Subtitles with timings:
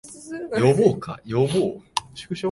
[0.59, 1.47] 呼ぼうか、呼ぼう